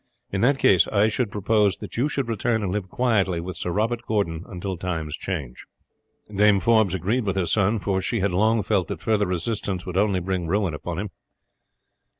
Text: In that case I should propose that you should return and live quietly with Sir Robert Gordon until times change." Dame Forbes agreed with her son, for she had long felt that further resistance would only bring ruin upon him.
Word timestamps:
In 0.31 0.41
that 0.41 0.57
case 0.57 0.87
I 0.87 1.09
should 1.09 1.29
propose 1.29 1.77
that 1.77 1.95
you 1.95 2.09
should 2.09 2.27
return 2.27 2.63
and 2.63 2.71
live 2.71 2.89
quietly 2.89 3.39
with 3.39 3.55
Sir 3.55 3.69
Robert 3.69 4.01
Gordon 4.07 4.43
until 4.47 4.75
times 4.75 5.15
change." 5.15 5.67
Dame 6.35 6.59
Forbes 6.59 6.95
agreed 6.95 7.23
with 7.23 7.35
her 7.35 7.45
son, 7.45 7.77
for 7.77 8.01
she 8.01 8.19
had 8.19 8.31
long 8.31 8.63
felt 8.63 8.87
that 8.87 8.99
further 9.03 9.27
resistance 9.27 9.85
would 9.85 9.97
only 9.97 10.19
bring 10.19 10.47
ruin 10.47 10.73
upon 10.73 10.97
him. 10.97 11.11